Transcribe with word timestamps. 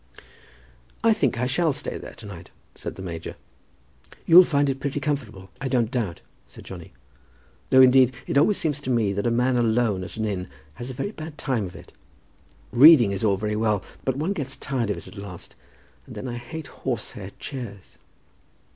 "I 1.03 1.13
think 1.13 1.37
I 1.39 1.45
shall 1.45 1.73
stay 1.73 1.95
there 1.99 2.15
to 2.15 2.25
night," 2.25 2.49
said 2.73 2.95
the 2.95 3.03
major. 3.03 3.35
"You'll 4.25 4.43
find 4.43 4.67
it 4.67 4.79
pretty 4.79 4.99
comfortable, 4.99 5.51
I 5.61 5.67
don't 5.67 5.91
doubt," 5.91 6.21
said 6.47 6.63
Johnny. 6.65 6.91
"Though, 7.69 7.81
indeed, 7.83 8.15
it 8.25 8.35
always 8.35 8.57
seems 8.57 8.81
to 8.81 8.89
me 8.89 9.13
that 9.13 9.27
a 9.27 9.29
man 9.29 9.57
alone 9.57 10.03
at 10.03 10.17
an 10.17 10.25
inn 10.25 10.47
has 10.73 10.89
a 10.89 10.95
very 10.95 11.11
bad 11.11 11.37
time 11.37 11.67
of 11.67 11.75
it. 11.75 11.91
Reading 12.71 13.11
is 13.11 13.23
all 13.23 13.37
very 13.37 13.55
well, 13.55 13.83
but 14.03 14.15
one 14.15 14.33
gets 14.33 14.55
tired 14.55 14.89
of 14.89 14.97
it 14.97 15.07
at 15.07 15.17
last. 15.19 15.53
And 16.07 16.15
then 16.15 16.27
I 16.27 16.37
hate 16.37 16.65
horse 16.65 17.11
hair 17.11 17.29
chairs." 17.37 17.99